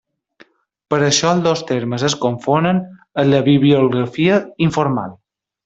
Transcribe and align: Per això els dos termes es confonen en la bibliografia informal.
Per 0.93 0.99
això 1.07 1.33
els 1.33 1.43
dos 1.47 1.61
termes 1.73 2.07
es 2.09 2.17
confonen 2.25 2.81
en 3.25 3.31
la 3.37 3.45
bibliografia 3.51 4.43
informal. 4.71 5.17